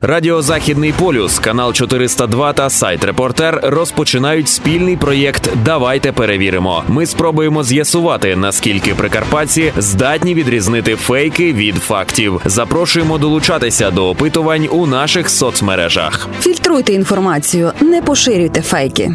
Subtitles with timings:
[0.00, 6.84] Радіо Західний полюс, канал 402 та сайт Репортер розпочинають спільний проєкт Давайте перевіримо.
[6.88, 12.40] Ми спробуємо з'ясувати, наскільки прикарпатці здатні відрізнити фейки від фактів.
[12.44, 16.28] Запрошуємо долучатися до опитувань у наших соцмережах.
[16.40, 19.10] Фільтруйте інформацію, не поширюйте фейки.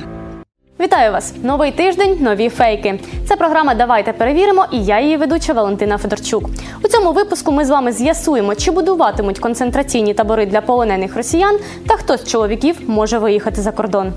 [0.81, 1.33] Вітаю вас!
[1.43, 2.99] Новий тиждень, нові фейки.
[3.27, 4.65] Це програма Давайте перевіримо.
[4.71, 6.49] І я її ведуча Валентина Федорчук.
[6.83, 11.95] У цьому випуску ми з вами з'ясуємо, чи будуватимуть концентраційні табори для полонених росіян, та
[11.95, 14.13] хто з чоловіків може виїхати за кордон.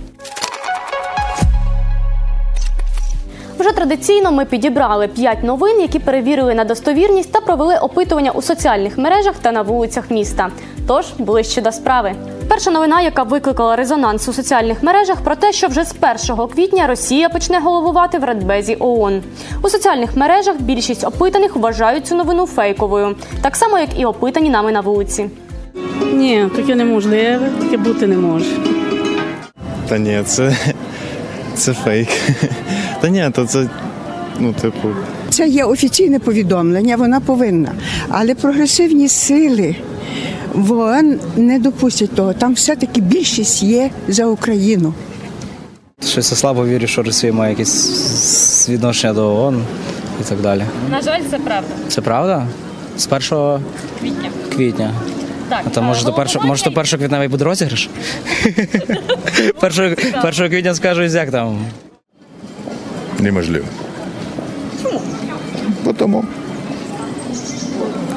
[3.58, 8.98] Вже традиційно ми підібрали п'ять новин, які перевірили на достовірність та провели опитування у соціальних
[8.98, 10.50] мережах та на вулицях міста.
[10.86, 12.14] Тож ближче до справи.
[12.48, 15.94] Перша новина, яка викликала резонанс у соціальних мережах, про те, що вже з
[16.30, 19.22] 1 квітня Росія почне головувати в Радбезі ООН.
[19.62, 24.72] У соціальних мережах більшість опитаних вважають цю новину фейковою, так само як і опитані нами
[24.72, 25.30] на вулиці.
[26.12, 28.50] Ні, таке неможливе, таке бути не може.
[29.88, 30.56] Та ні, це,
[31.54, 32.08] це фейк.
[33.00, 33.66] Та ні, то це,
[34.38, 34.88] ну, типу,
[35.30, 37.72] Це є офіційне повідомлення, вона повинна.
[38.08, 39.76] Але прогресивні сили
[40.54, 42.32] в ООН не допустять того.
[42.32, 44.94] Там все-таки більшість є за Україну.
[46.06, 49.64] Щось я слабо вірю, що Росія має якесь відношення до ООН
[50.20, 50.62] і так далі.
[50.90, 51.68] На жаль, це правда.
[51.88, 52.46] Це правда?
[52.96, 53.20] З 1
[54.00, 54.30] Квітня.
[54.56, 54.92] квітня.
[55.48, 57.88] Так, А то може до першого може до першого квітневий буде розіграш?
[59.60, 59.88] Першого,
[60.22, 61.58] першого квітня скажуть, як там.
[63.20, 63.64] Неможливо.
[64.82, 65.00] Чому?
[65.98, 66.24] Тому.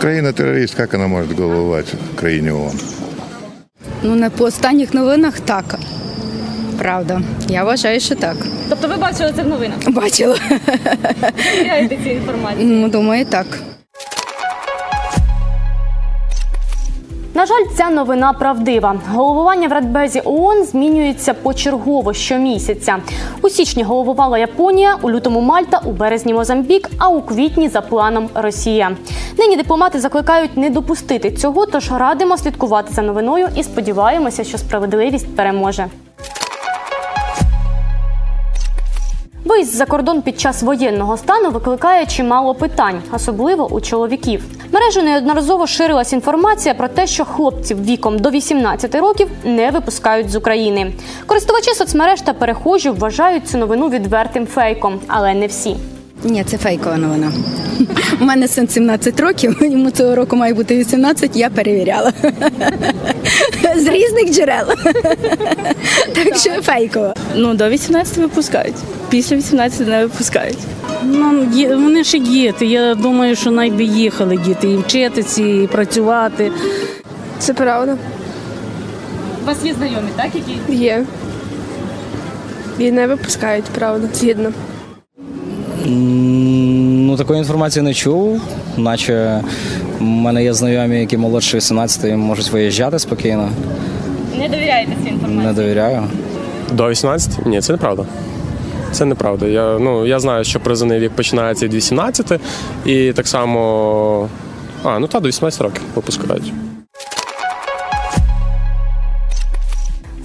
[0.07, 2.79] Країна-терорист, як вона може головувати в країні ООН?
[4.03, 5.79] Ну, не по останніх новинах так.
[6.77, 7.21] Правда.
[7.47, 8.35] Я вважаю, що так.
[8.69, 9.77] Тобто ви бачили це в новинах?
[9.89, 10.37] Бачила.
[11.35, 12.67] Перевіряєте цю інформацію?
[12.67, 13.45] Ну, думаю, так.
[17.33, 18.95] На жаль, ця новина правдива.
[19.13, 22.97] Головування в Радбезі ООН змінюється почергово щомісяця.
[23.41, 28.29] У січні головувала Японія, у лютому Мальта, у березні Мозамбік, а у квітні за планом
[28.35, 28.91] Росія.
[29.37, 35.35] Нині дипломати закликають не допустити цього, тож радимо слідкувати за новиною і сподіваємося, що справедливість
[35.35, 35.87] переможе.
[39.45, 44.43] Виїзд за кордон під час воєнного стану викликає чимало питань, особливо у чоловіків.
[44.71, 50.35] Мережу неодноразово ширилась інформація про те, що хлопців віком до 18 років не випускають з
[50.35, 50.93] України.
[51.25, 55.75] Користувачі соцмереж та перехожі вважають цю новину відвертим фейком, але не всі.
[56.29, 57.31] Ні, це фейкова новина.
[58.21, 62.13] У мене син 17 років, йому цього року має бути 18, я перевіряла.
[63.75, 64.67] З різних джерел.
[66.15, 67.13] Так що фейкова.
[67.35, 68.75] Ну, до 18 випускають.
[69.09, 70.57] Після 18 не випускають.
[71.03, 72.65] Ну, є- вони і діти.
[72.65, 76.51] Я думаю, що навіть їхали діти і вчитися, і працювати.
[77.39, 77.97] Це правда.
[79.43, 81.03] У вас є знайомі, так які Є.
[82.79, 84.07] І не випускають, правда.
[84.13, 84.51] Згідно.
[85.89, 88.41] Ну, такої інформації не чув,
[88.77, 89.41] наче
[89.99, 93.49] в мене є знайомі, які молодші 18 і можуть виїжджати спокійно.
[94.39, 95.47] не довіряєте цій інформації?
[95.47, 96.03] Не довіряю.
[96.71, 97.45] До 18?
[97.45, 98.05] Ні, це неправда.
[98.91, 99.47] Це неправда.
[99.47, 102.41] Я, ну, я знаю, що призовний вік починається від 18
[102.85, 104.29] і так само.
[104.83, 106.53] А, ну та до 18 років випускають.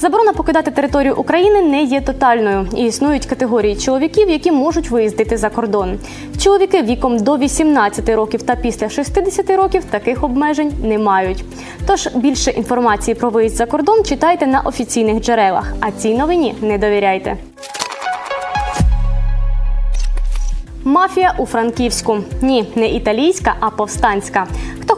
[0.03, 5.51] Заборона покидати територію України не є тотальною і існують категорії чоловіків, які можуть виїздити за
[5.51, 5.99] кордон.
[6.39, 11.45] Чоловіки віком до 18 років та після 60 років таких обмежень не мають.
[11.87, 16.79] Тож більше інформації про виїзд за кордон читайте на офіційних джерелах, а цій новині не
[16.79, 17.37] довіряйте.
[20.85, 22.19] Мафія у Франківську.
[22.41, 24.47] Ні, не італійська, а повстанська.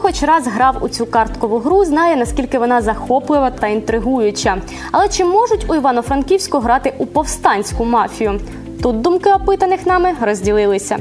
[0.05, 4.57] Хоч раз грав у цю карткову гру, знає наскільки вона захоплива та інтригуюча.
[4.91, 8.39] Але чи можуть у Івано-Франківську грати у повстанську мафію?
[8.83, 10.97] Тут думки опитаних нами розділилися.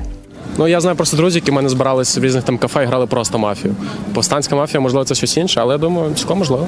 [0.58, 3.06] Ну я знаю просто друзі, які в мене збирались в різних там кафе і грали
[3.06, 3.74] просто мафію.
[4.14, 6.66] Повстанська мафія, можливо, це щось інше, але я думаю, цілком можливо.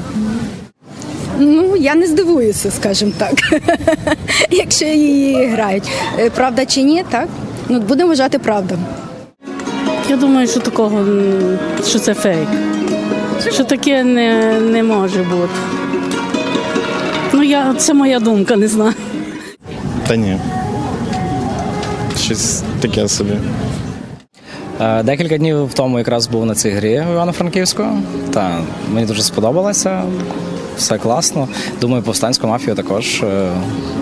[1.38, 3.34] Ну, я не здивуюся, скажімо так,
[4.50, 5.90] якщо її грають.
[6.18, 7.28] Е, Правда чи ні, так?
[7.68, 8.78] Ну, будемо вважати правду.
[10.08, 11.04] Я думаю, що такого,
[11.86, 12.48] що це фейк.
[13.52, 15.48] Що таке не, не може бути.
[17.32, 18.92] Ну, я, це моя думка, не знаю.
[20.08, 20.36] та ні.
[22.20, 23.32] Щось таке собі.
[24.80, 27.84] Е, Декілька днів тому якраз був на цій грі в Івано-Франківську.
[28.32, 28.58] Та
[28.92, 30.02] мені дуже сподобалося.
[30.76, 31.48] Все класно.
[31.80, 33.22] Думаю, повстанську мафію також.
[33.22, 33.48] Е,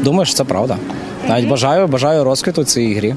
[0.02, 0.76] Думаю, що це правда.
[1.28, 3.14] Навіть бажаю, бажаю розквіту цій грі.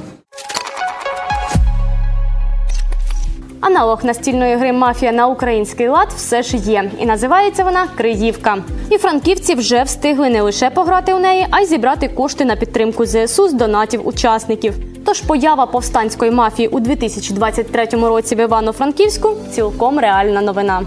[3.62, 8.58] Аналог настільної гри Мафія на український лад все ж є, і називається вона Криївка.
[8.90, 13.06] І франківці вже встигли не лише пограти у неї, а й зібрати кошти на підтримку
[13.06, 14.74] ЗСУ з донатів учасників.
[15.06, 20.82] Тож поява повстанської мафії у 2023 році в Івано-Франківську цілком реальна новина.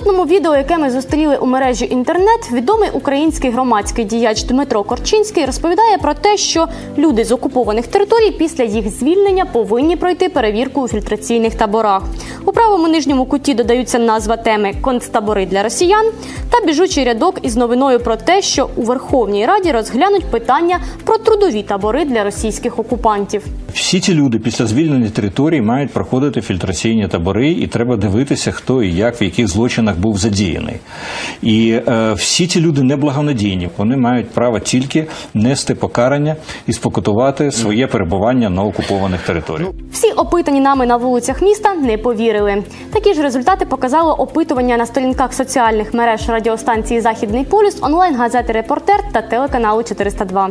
[0.00, 5.46] На наступному відео, яке ми зустріли у мережі інтернет, відомий український громадський діяч Дмитро Корчинський
[5.46, 6.66] розповідає про те, що
[6.98, 12.02] люди з окупованих територій після їх звільнення повинні пройти перевірку у фільтраційних таборах.
[12.44, 16.06] У правому нижньому куті додаються назва теми Концтабори для росіян
[16.50, 21.62] та біжучий рядок із новиною про те, що у Верховній Раді розглянуть питання про трудові
[21.62, 23.42] табори для російських окупантів.
[23.74, 28.94] Всі ці люди після звільнення територій мають проходити фільтраційні табори, і треба дивитися, хто і
[28.94, 30.76] як в яких злочинах був задіяний.
[31.42, 33.68] І е, всі ці люди неблагонадійні.
[33.76, 39.70] Вони мають право тільки нести покарання і спокутувати своє перебування на окупованих територіях.
[39.92, 42.64] Всі опитані нами на вулицях міста не повірили.
[42.92, 49.22] Такі ж результати показало опитування на сторінках соціальних мереж радіостанції Західний полюс, онлайн-газети Репортер та
[49.22, 50.50] телеканалу 402.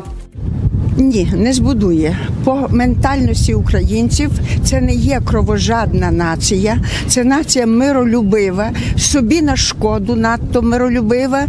[1.00, 2.18] Ні, не збудує.
[2.44, 4.30] По ментальності українців
[4.64, 11.46] це не є кровожадна нація, це нація миролюбива, собі на шкоду надто миролюбива.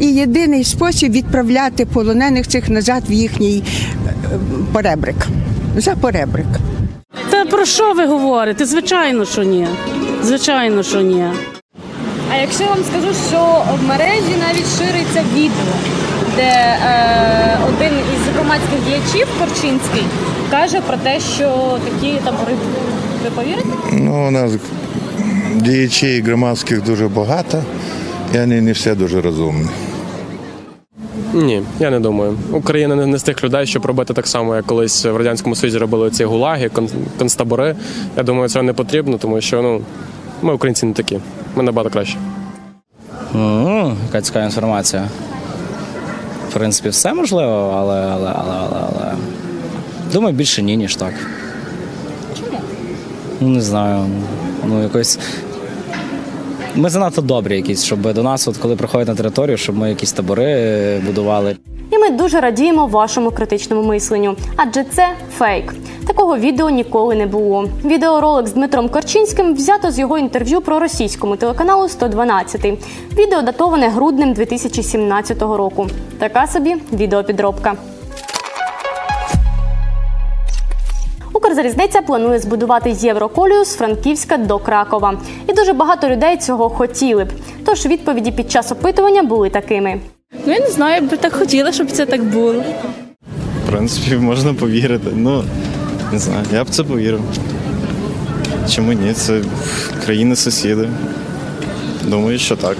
[0.00, 3.62] І єдиний спосіб відправляти полонених цих назад в їхній
[4.06, 4.10] е,
[4.72, 5.16] поребрик.
[5.76, 6.46] За поребрик.
[7.30, 8.66] Та про що ви говорите?
[8.66, 9.66] Звичайно, що ні.
[10.22, 11.24] Звичайно, що ні.
[12.32, 15.74] А якщо я вам скажу, що в мережі навіть шириться відео,
[16.38, 20.02] де е, один із громадських діячів Корчинський
[20.50, 23.24] каже про те, що такі табори будуть.
[23.24, 23.68] Ви повірите?
[23.92, 24.52] Ну, у нас
[25.54, 27.62] діячей громадських дуже багато,
[28.34, 29.68] і вони не всі дуже розумні.
[31.32, 32.38] Ні, я не думаю.
[32.52, 36.10] Україна не, з тих людей, щоб робити так само, як колись в радянському Союзі робили
[36.10, 36.70] ці гулаги,
[37.18, 37.76] концтабори.
[38.16, 39.80] Я думаю, це не потрібно, тому що ну
[40.42, 41.18] ми українці не такі.
[41.56, 42.16] Ми набагато краще.
[44.06, 45.08] Яка цікава інформація.
[46.48, 49.14] В принципі, все можливо, але, але, але, але, але.
[50.12, 51.14] Думаю, більше ні, ніж так.
[52.38, 52.58] Чому?
[53.40, 54.06] Ну, не знаю.
[54.64, 55.18] Ну, якось.
[56.74, 60.12] Ми занадто добрі якісь, щоб до нас, от коли приходять на територію, щоб ми якісь
[60.12, 61.56] табори будували.
[61.90, 65.08] І ми дуже радіємо вашому критичному мисленню, адже це
[65.38, 65.74] фейк.
[66.06, 67.68] Такого відео ніколи не було.
[67.84, 72.64] Відеоролик з Дмитром Корчинським взято з його інтерв'ю про російському телеканалу 112.
[73.12, 75.86] Відео датоване груднем 2017 року.
[76.18, 77.74] Така собі відеопідробка.
[81.32, 85.14] Укрзалізниця планує збудувати євроколію з Франківська до Кракова.
[85.46, 87.28] І дуже багато людей цього хотіли б.
[87.66, 90.00] Тож відповіді під час опитування були такими.
[90.48, 92.64] Ну я не знаю, я би так хотіла, щоб це так було.
[93.66, 95.06] В принципі, можна повірити.
[95.14, 95.44] Ну,
[96.12, 97.20] не знаю, я б це повірив.
[98.70, 99.12] Чому ні?
[99.12, 99.40] Це
[100.04, 100.88] країни-сусіди.
[102.04, 102.76] Думаю, що так.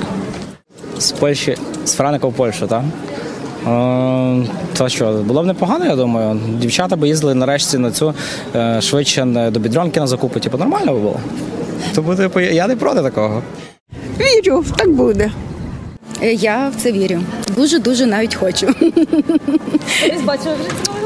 [0.99, 2.83] З Польщі, з Франика в Польщу, так?
[3.67, 6.41] Е, То що, було б непогано, я думаю.
[6.59, 8.15] Дівчата б їздили нарешті на цю
[8.55, 11.21] е, швидше до Бідрянки на закупи, типу нормально би було.
[11.95, 13.43] Тому типу, я не проти такого.
[14.21, 15.31] Вірю, так буде.
[16.23, 17.21] Е, Я в це вірю.
[17.57, 18.67] Дуже дуже навіть хочу.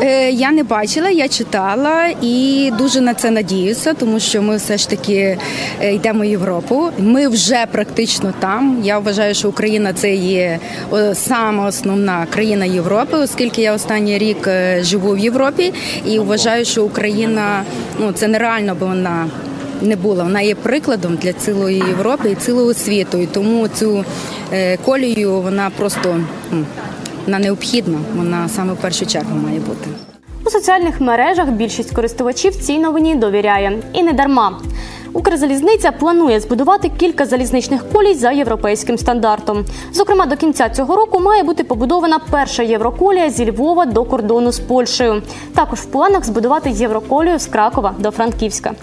[0.03, 4.77] Е, Я не бачила, я читала і дуже на це надіюся, тому що ми все
[4.79, 5.39] ж таки
[5.81, 6.89] е, йдемо в Європу.
[6.99, 8.81] Ми вже практично там.
[8.85, 10.59] Я вважаю, що Україна це є
[10.91, 14.49] о, сама основна країна Європи, оскільки я останній рік
[14.81, 15.73] живу в Європі
[16.07, 17.63] і вважаю, що Україна
[18.01, 19.27] ну це нереально, бо вона.
[19.83, 23.19] Не була, вона є прикладом для цілої Європи і цілого світу.
[23.19, 24.05] І тому цю
[24.53, 26.21] е, колію вона просто
[26.53, 26.65] ну,
[27.27, 27.99] вона необхідна.
[28.17, 29.91] Вона саме в першу чергу має бути.
[30.47, 33.79] У соціальних мережах більшість користувачів цій новині довіряє.
[33.93, 34.59] І не дарма.
[35.13, 39.65] Укрзалізниця планує збудувати кілька залізничних колій за європейським стандартом.
[39.93, 44.61] Зокрема, до кінця цього року має бути побудована перша євроколія зі Львова до кордону з
[44.61, 45.23] Польщею.
[45.55, 48.75] Також в планах збудувати євроколію з Кракова до Франківська.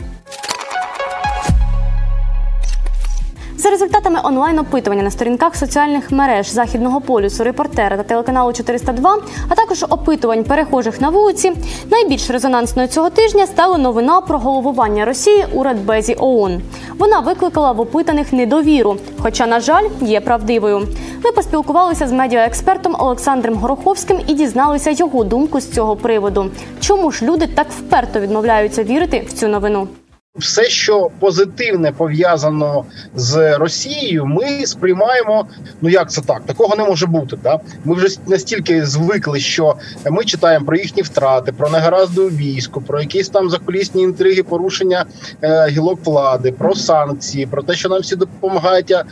[3.59, 9.17] За результатами онлайн-опитування на сторінках соціальних мереж західного полюсу, репортера та телеканалу 402,
[9.49, 11.51] а також опитувань перехожих на вулиці,
[11.91, 16.61] найбільш резонансною цього тижня стала новина про головування Росії у Радбезі ООН.
[16.97, 20.87] Вона викликала в опитаних недовіру, хоча, на жаль, є правдивою.
[21.25, 26.51] Ми поспілкувалися з медіаекспертом Олександром Гороховським і дізналися його думку з цього приводу.
[26.79, 29.87] Чому ж люди так вперто відмовляються вірити в цю новину?
[30.35, 35.45] Все, що позитивне пов'язано з Росією, ми сприймаємо.
[35.81, 36.41] Ну як це так?
[36.45, 37.37] Такого не може бути.
[37.43, 37.59] Да?
[37.85, 39.75] Ми вже настільки звикли, що
[40.11, 45.05] ми читаємо про їхні втрати, про негаразди у війську, про якісь там закулісні інтриги, порушення
[45.41, 49.05] е, гілок влади, про санкції, про те, що нам всі допомагають е,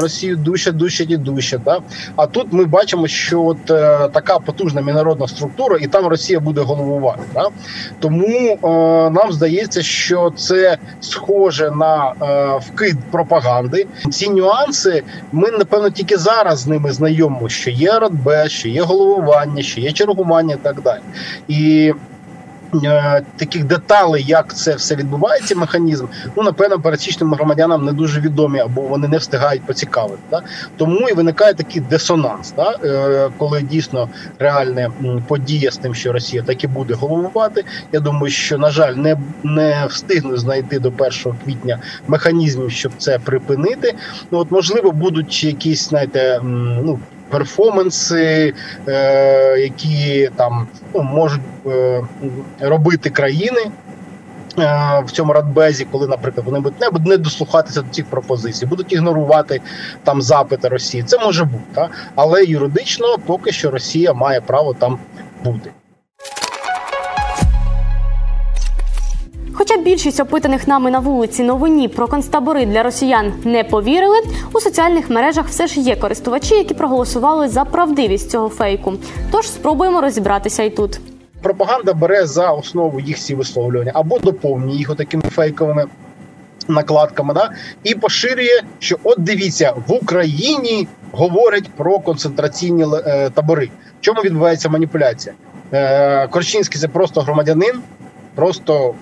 [0.00, 1.60] Росію дужче, дужче і дужче.
[1.64, 1.80] Да?
[2.16, 6.60] А тут ми бачимо, що от е, така потужна міжнародна структура, і там Росія буде
[6.60, 7.22] головувати.
[7.34, 7.48] Да?
[8.00, 8.68] Тому е,
[9.10, 13.86] нам здається, що це схоже на е, вкид пропаганди.
[14.10, 15.02] Ці нюанси
[15.32, 19.92] ми напевно тільки зараз з ними знайомо, що є радбе, що є головування, що є
[19.92, 21.00] чергування і так далі.
[21.48, 21.92] І
[23.36, 28.82] Таких деталей, як це все відбувається, механізм, ну напевно, пересічним громадянам не дуже відомі, або
[28.82, 30.22] вони не встигають поцікавити.
[30.30, 30.42] Да?
[30.76, 32.78] Тому і виникає такий дисонанс, да?
[32.84, 34.92] е, коли дійсно реальна
[35.28, 37.64] подія з тим, що Росія так і буде головувати.
[37.92, 41.10] Я думаю, що на жаль, не не встигнуть знайти до 1
[41.44, 43.94] квітня механізмів, щоб це припинити.
[44.30, 46.40] Ну от можливо, будуть якісь, знаєте,
[46.82, 46.98] ну
[47.32, 48.54] перформанси,
[48.88, 52.02] е, які там ну, можуть е,
[52.60, 53.70] робити країни.
[54.58, 59.60] Е, в цьому радбезі, коли, наприклад, вони будуть не дослухатися до цих пропозицій, будуть ігнорувати
[60.04, 61.02] там запити Росії.
[61.02, 61.88] Це може бути, та?
[62.14, 64.98] але юридично поки що Росія має право там
[65.44, 65.70] бути.
[69.54, 74.16] Хоча більшість опитаних нами на вулиці новині про концтабори для росіян не повірили,
[74.52, 78.92] у соціальних мережах все ж є користувачі, які проголосували за правдивість цього фейку.
[79.30, 81.00] Тож спробуємо розібратися і тут.
[81.42, 85.86] Пропаганда бере за основу їх всі висловлювання або доповнює їх такими фейковими
[86.68, 87.50] накладками, да
[87.84, 93.70] і поширює, що от дивіться в Україні говорять про концентраційні е, табори.
[94.00, 95.34] Чому відбувається маніпуляція?
[95.72, 97.80] Е, Корчинський це просто громадянин,
[98.34, 98.94] просто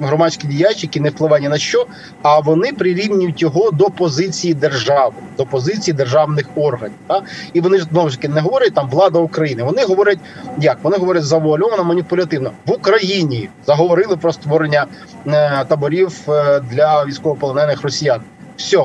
[0.00, 1.86] громадські діячі, які не впливає ні на що,
[2.22, 6.96] а вони прирівнюють його до позиції держави, до позиції державних органів.
[7.06, 7.24] Так?
[7.52, 9.62] І вони ж знову ж таки не говорять там влада України.
[9.62, 10.18] Вони говорять
[10.58, 10.78] як?
[10.82, 14.86] Вони говорять завуальовано, маніпулятивно в Україні заговорили про створення
[15.26, 18.20] е, таборів е, для військовополонених росіян.
[18.58, 18.84] Все.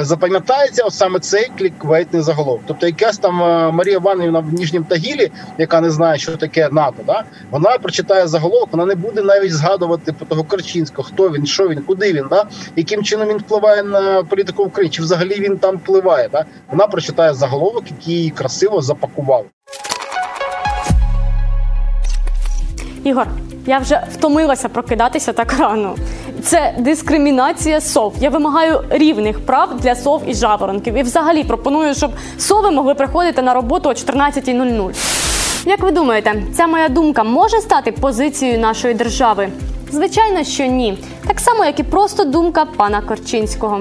[0.00, 2.60] Запам'ятається саме цей кліквейтний заголовок.
[2.66, 7.02] Тобто, якась там е, Марія Іванівна в Ніжнім Тагілі, яка не знає, що таке НАТО,
[7.06, 11.68] да вона прочитає заголовок, вона не буде навіть згадувати про того Корчинського, хто він, що
[11.68, 12.44] він, куди він, да
[12.76, 16.28] яким чином він впливає на політику України, чи взагалі він там впливає.
[16.32, 16.44] Да?
[16.70, 19.44] Вона прочитає заголовок, який її красиво запакував.
[23.04, 23.26] Ігор,
[23.66, 25.96] я вже втомилася прокидатися так рано.
[26.44, 28.14] Це дискримінація сов.
[28.20, 30.94] Я вимагаю рівних прав для сов і жаворонків.
[30.94, 34.92] І взагалі пропоную, щоб сови могли приходити на роботу о 14.00.
[35.66, 39.48] Як ви думаєте, ця моя думка може стати позицією нашої держави?
[39.90, 40.98] Звичайно, що ні.
[41.26, 43.80] Так само, як і просто думка пана Корчинського.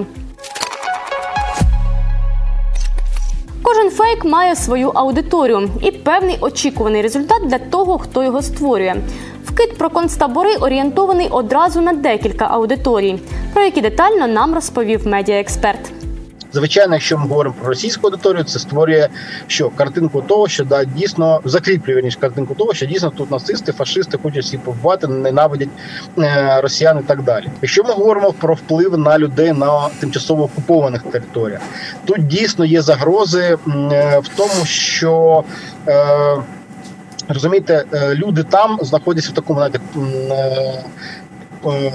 [3.64, 8.96] Кожен фейк має свою аудиторію і певний очікуваний результат для того, хто його створює.
[9.54, 13.20] Вкид про концтабори орієнтований одразу на декілька аудиторій,
[13.54, 15.92] про які детально нам розповів медіаексперт.
[16.54, 19.08] Звичайно, якщо ми говоримо про російську аудиторію, це створює
[19.48, 24.18] що картинку того, що да дійсно закріплює ніж картинку того, що дійсно тут нацисти, фашисти
[24.24, 25.70] хочуть всі побувати, ненавидять
[26.18, 27.46] е, росіян і так далі.
[27.62, 31.62] Якщо ми говоримо про вплив на людей на тимчасово окупованих територіях,
[32.06, 33.58] тут дійсно є загрози е,
[34.24, 35.44] в тому, що
[35.88, 36.38] е,
[37.28, 39.82] Розумієте, е, люди там знаходяться в такому навіть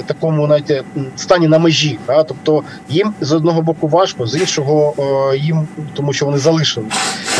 [0.06, 0.82] такому знаєте,
[1.16, 1.98] стані на межі.
[2.06, 2.22] Да?
[2.22, 4.94] Тобто їм з одного боку важко, з іншого
[5.32, 6.86] е, їм, тому що вони залишили.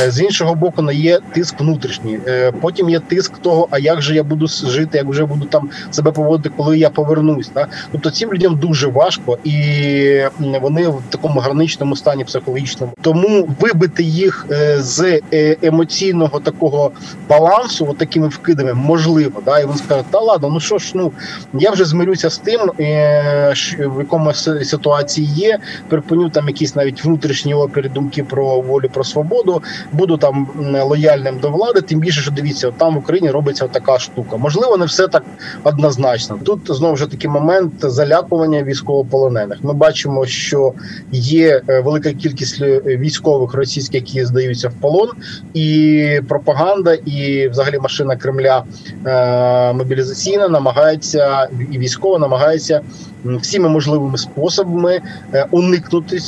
[0.00, 2.18] Е, з іншого боку, не є тиск внутрішній.
[2.60, 6.12] Потім є тиск того, а як же я буду жити, як вже буду там себе
[6.12, 7.50] поводити, коли я повернусь.
[7.54, 7.66] Да?
[7.92, 12.92] Тобто цим людям дуже важко, і вони в такому граничному стані психологічному.
[13.00, 14.46] Тому вибити їх
[14.78, 15.20] з
[15.62, 16.90] емоційного такого
[17.28, 19.42] балансу, от такими вкидами, можливо.
[19.44, 19.60] Да?
[19.60, 21.12] І вони скажуть, та ладно, ну що ж, ну
[21.52, 25.58] я вже змирюся розберуся з тим, е, в якому ситуації є.
[25.88, 29.62] Припиню там якісь навіть внутрішні опери думки про волю про свободу.
[29.92, 30.48] Буду там
[30.82, 31.80] лояльним до влади.
[31.80, 34.36] Тим більше, що дивіться, там в Україні робиться така штука.
[34.36, 35.22] Можливо, не все так
[35.64, 36.38] однозначно.
[36.44, 39.58] Тут знову ж таки момент залякування військовополонених.
[39.62, 40.72] Ми бачимо, що
[41.12, 45.08] є е, велика кількість військових російських, які здаються в полон,
[45.54, 48.64] і пропаганда, і взагалі машина Кремля
[49.06, 52.80] е, мобілізаційна намагається і військово обов'язково намагається
[53.24, 55.00] всіми можливими способами
[55.34, 56.18] е, уникнути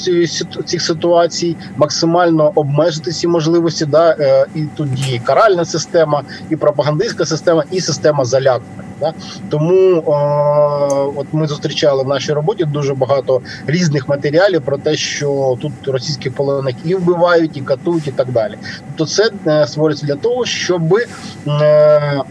[0.64, 3.86] цих ситуацій, максимально обмежити ці можливості.
[3.86, 8.84] Да, е, І тут діє каральна система, і пропагандистська система, і система залякування.
[9.00, 9.12] Да?
[9.50, 10.02] Тому е,
[11.16, 16.34] от ми зустрічали в нашій роботі дуже багато різних матеріалів про те, що тут російських
[16.34, 18.54] полонених і вбивають, і катують, і так далі.
[18.96, 20.94] Тобто, це е, створюється для того, щоб
[21.48, 22.22] е,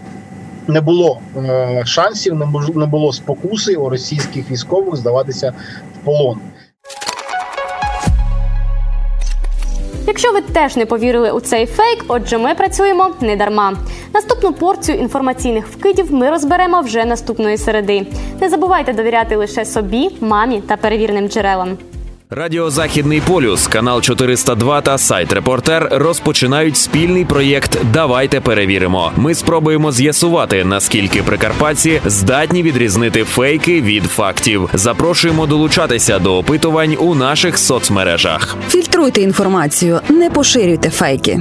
[0.70, 5.54] не було е, шансів, не мож- не було спокуси у російських військових здаватися
[5.96, 6.40] в полон.
[10.08, 13.74] Якщо ви теж не повірили у цей фейк, отже, ми працюємо не дарма.
[14.14, 18.08] Наступну порцію інформаційних вкидів ми розберемо вже наступної середи.
[18.42, 21.78] Не забувайте довіряти лише собі, мамі та перевіреним джерелам.
[22.32, 29.12] Радіо Західний полюс, канал 402 та сайт Репортер розпочинають спільний проєкт Давайте перевіримо.
[29.18, 34.70] Ми спробуємо з'ясувати, наскільки прикарпатці здатні відрізнити фейки від фактів.
[34.74, 38.58] Запрошуємо долучатися до опитувань у наших соцмережах.
[38.70, 41.40] Фільтруйте інформацію, не поширюйте фейки.